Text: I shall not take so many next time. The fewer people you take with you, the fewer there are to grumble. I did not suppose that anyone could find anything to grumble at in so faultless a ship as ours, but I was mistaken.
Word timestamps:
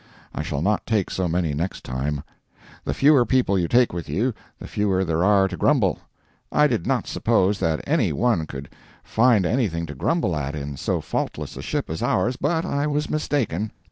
I 0.33 0.41
shall 0.41 0.63
not 0.63 0.87
take 0.87 1.11
so 1.11 1.27
many 1.27 1.53
next 1.53 1.83
time. 1.83 2.23
The 2.85 2.93
fewer 2.95 3.23
people 3.23 3.59
you 3.59 3.67
take 3.67 3.93
with 3.93 4.09
you, 4.09 4.33
the 4.57 4.65
fewer 4.67 5.05
there 5.05 5.23
are 5.23 5.47
to 5.47 5.55
grumble. 5.55 5.99
I 6.51 6.65
did 6.65 6.87
not 6.87 7.05
suppose 7.05 7.59
that 7.59 7.83
anyone 7.85 8.47
could 8.47 8.69
find 9.03 9.45
anything 9.45 9.85
to 9.85 9.93
grumble 9.93 10.35
at 10.35 10.55
in 10.55 10.75
so 10.75 11.01
faultless 11.01 11.55
a 11.55 11.61
ship 11.61 11.87
as 11.87 12.01
ours, 12.01 12.35
but 12.35 12.65
I 12.65 12.87
was 12.87 13.11
mistaken. 13.11 13.73